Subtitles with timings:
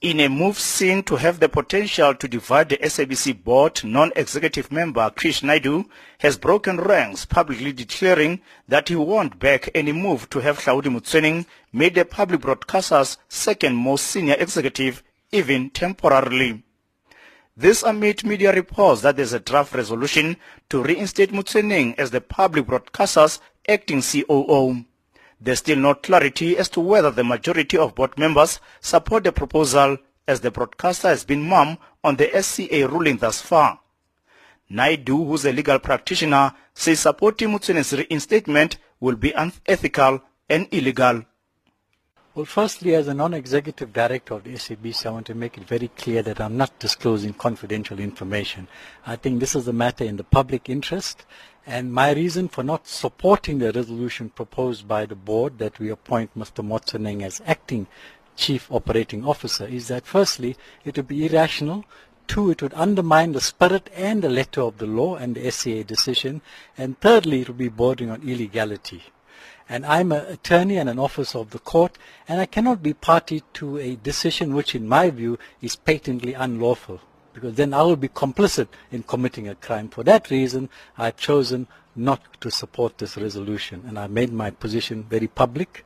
[0.00, 5.10] In a move seen to have the potential to divide the SABC board, non-executive member
[5.10, 5.86] Krish Naidoo
[6.18, 11.46] has broken ranks, publicly declaring that he won't back any move to have Hlaudi Motsoeneng
[11.72, 15.02] made the public broadcaster's second most senior executive,
[15.32, 16.62] even temporarily.
[17.56, 20.36] This amid media reports that there's a draft resolution
[20.70, 24.84] to reinstate Motsoeneng as the public broadcaster's acting COO.
[25.40, 29.98] There's still no clarity as to whether the majority of board members support the proposal
[30.26, 33.80] as the broadcaster has been mum on the SCA ruling thus far.
[34.70, 41.24] Naidoo, who's a legal practitioner, says supporting Motsoeneng's reinstatement will be unethical and illegal.
[42.38, 45.88] Well, firstly, as a non-executive director of the SABC, I want to make it very
[45.88, 48.68] clear that I'm not disclosing confidential information.
[49.04, 51.26] I think this is a matter in the public interest,
[51.66, 56.38] and my reason for not supporting the resolution proposed by the board that we appoint
[56.38, 56.64] Mr.
[56.64, 57.88] Motsoeneng as acting
[58.36, 61.84] chief operating officer is that firstly, it would be irrational
[62.28, 65.82] Two, it would undermine the spirit and the letter of the law and the SCA
[65.82, 66.42] decision.
[66.76, 69.02] And thirdly, it would be bordering on illegality.
[69.68, 73.42] And I'm an attorney and an officer of the court, and I cannot be party
[73.54, 77.00] to a decision which, in my view, is patently unlawful
[77.38, 79.88] because then I will be complicit in committing a crime.
[79.88, 85.04] For that reason, I've chosen not to support this resolution, and I made my position
[85.04, 85.84] very public.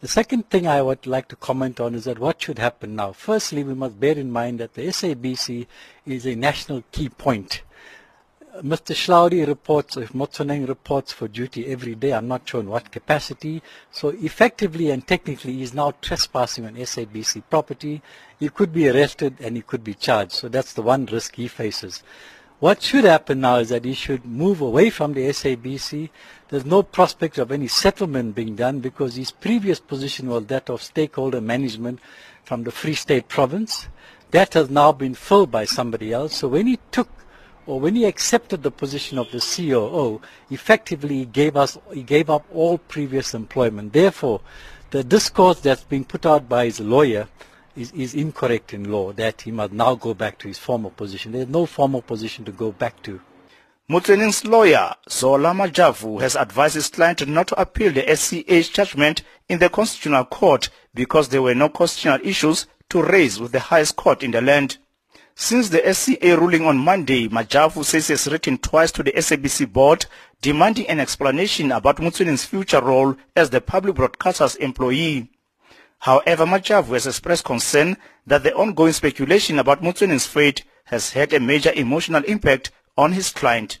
[0.00, 3.12] The second thing I would like to comment on is that what should happen now.
[3.12, 5.66] Firstly, we must bear in mind that the SABC
[6.06, 7.62] is a national key point.
[8.58, 8.94] Mr.
[8.94, 13.62] Hlaudi reports, if Motsoeneng reports for duty every day, I'm not sure in what capacity.
[13.92, 18.02] So effectively and technically, he's now trespassing on SABC property.
[18.40, 20.32] He could be arrested and he could be charged.
[20.32, 22.02] So that's the one risk he faces.
[22.58, 26.10] What should happen now is that he should move away from the SABC.
[26.48, 30.82] There's no prospect of any settlement being done because his previous position was that of
[30.82, 32.00] stakeholder management
[32.42, 33.88] from the Free State province.
[34.32, 36.36] That has now been filled by somebody else.
[36.36, 37.08] So when he took
[37.66, 40.20] or when he accepted the position of the COO,
[40.50, 43.92] effectively he gave us he gave up all previous employment.
[43.92, 44.40] Therefore,
[44.90, 47.28] the discourse that's being put out by his lawyer
[47.76, 51.32] is, is incorrect in law that he must now go back to his former position.
[51.32, 53.20] There's no formal position to go back to.
[53.88, 59.58] Motsoeneng's lawyer, Zola Majavu, has advised his client not to appeal the SCA's judgment in
[59.58, 64.22] the Constitutional Court because there were no constitutional issues to raise with the highest court
[64.22, 64.78] in the land.
[65.42, 69.72] Since the SCA ruling on Monday, Majavu says he has written twice to the SABC
[69.72, 70.04] board
[70.42, 75.30] demanding an explanation about Motsoeneng's future role as the public broadcaster's employee.
[76.00, 77.96] However, Majavu has expressed concern
[78.26, 83.30] that the ongoing speculation about Motsoeneng's fate has had a major emotional impact on his
[83.30, 83.78] client.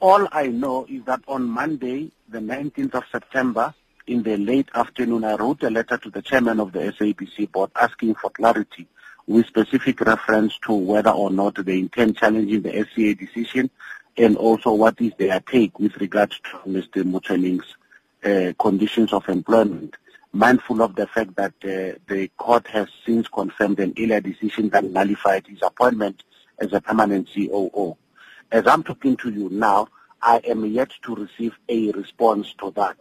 [0.00, 3.74] All I know is that on Monday, the 19th of September,
[4.06, 7.72] in the late afternoon, I wrote a letter to the chairman of the SABC board
[7.76, 8.88] asking for clarity
[9.30, 13.70] with specific reference to whether or not they intend challenging the SCA decision
[14.16, 17.04] and also what is their take with regards to Mr.
[17.04, 17.76] Motsoeneng's
[18.24, 19.96] uh, conditions of employment,
[20.32, 24.82] mindful of the fact that uh, the court has since confirmed an earlier decision that
[24.82, 26.24] nullified his appointment
[26.58, 27.96] as a permanent COO.
[28.50, 29.86] As I'm talking to you now,
[30.20, 32.96] I am yet to receive a response to that.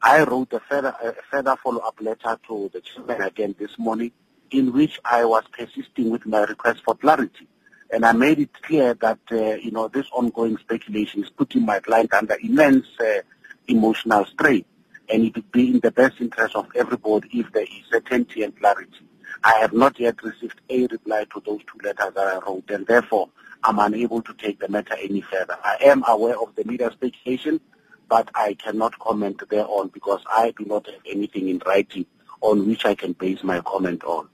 [0.00, 4.12] I wrote a further, a further follow-up letter to the chairman again this morning
[4.52, 7.48] in which I was persisting with my request for clarity.
[7.90, 11.80] And I made it clear that, uh, you know, this ongoing speculation is putting my
[11.80, 13.20] client under immense uh,
[13.68, 14.64] emotional strain.
[15.08, 18.58] And it would be in the best interest of everybody if there is certainty and
[18.58, 19.06] clarity.
[19.44, 22.86] I have not yet received a reply to those two letters that I wrote, and
[22.86, 23.28] therefore
[23.64, 25.58] I'm unable to take the matter any further.
[25.64, 27.60] I am aware of the media speculation,
[28.08, 32.06] but I cannot comment thereon because I do not have anything in writing
[32.40, 34.28] on which I can base my comment on.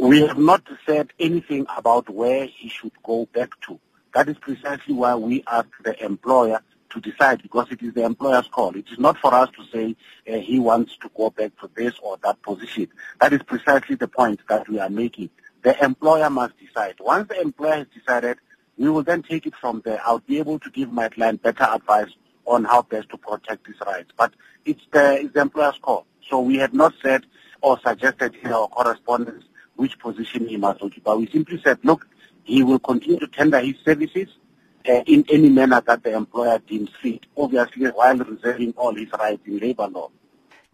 [0.00, 3.80] We have not said anything about where he should go back to.
[4.14, 6.60] That is precisely why we ask the employer
[6.90, 8.76] to decide because it is the employer's call.
[8.76, 9.96] It is not for us to say
[10.32, 12.86] uh, he wants to go back to this or that position.
[13.20, 15.30] That is precisely the point that we are making.
[15.62, 16.94] The employer must decide.
[17.00, 18.38] Once the employer has decided,
[18.76, 20.00] we will then take it from there.
[20.04, 22.10] I'll be able to give my client better advice
[22.46, 24.12] on how best to protect his rights.
[24.16, 24.32] But
[24.64, 26.06] it's the, it's the employer's call.
[26.30, 27.26] So we have not said
[27.62, 29.44] or suggested in our correspondence
[29.78, 31.14] which position he must occupy.
[31.14, 32.06] We simply said, look,
[32.44, 34.28] he will continue to tender his services
[34.88, 39.42] uh, in any manner that the employer deems fit, obviously while reserving all his rights
[39.46, 40.10] in labor law.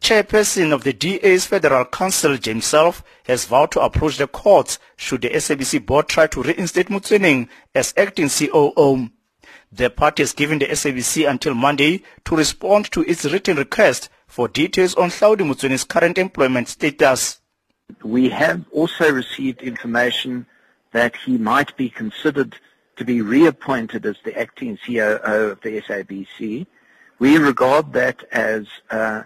[0.00, 5.22] Chairperson of the DA's Federal Council, James Selfe, has vowed to approach the courts should
[5.22, 9.10] the SABC board try to reinstate Motsoeneng as acting COO.
[9.72, 14.46] The party has given the SABC until Monday to respond to its written request for
[14.46, 17.40] details on Hlaudi Motsoeneng's current employment status.
[18.02, 20.46] We have also received information
[20.92, 22.56] that he might be considered
[22.96, 26.66] to be reappointed as the acting COO of the SABC.
[27.18, 29.24] We regard that as uh,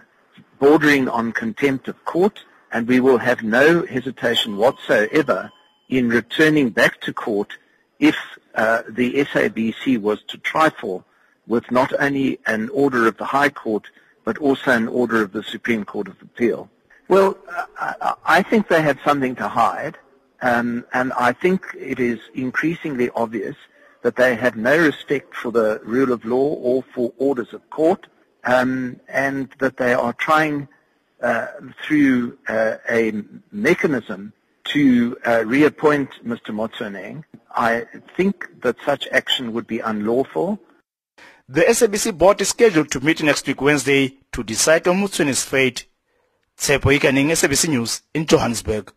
[0.59, 2.39] bordering on contempt of court,
[2.71, 5.51] and we will have no hesitation whatsoever
[5.89, 7.57] in returning back to court
[7.99, 8.17] if
[8.55, 11.05] uh, the SABC was to trifle
[11.47, 13.89] with not only an order of the High Court,
[14.23, 16.69] but also an order of the Supreme Court of Appeal.
[17.09, 17.37] Well,
[17.77, 19.97] I, I think they have something to hide,
[20.41, 23.55] um, and I think it is increasingly obvious
[24.03, 28.07] that they have no respect for the rule of law or for orders of court,
[28.45, 30.67] um, and that they are trying
[31.21, 31.47] uh,
[31.83, 33.11] through uh, a
[33.51, 34.31] mechanism
[34.65, 36.51] to uh, reappoint Mr.
[36.53, 37.23] Motsoeneng.
[37.55, 40.59] I think that such action would be unlawful.
[41.49, 45.88] The SABC board is scheduled to meet next week Wednesday to decide on Motsoeneng's fate.
[46.59, 48.91] Tshepo Ikaning, SABC News in Johannesburg.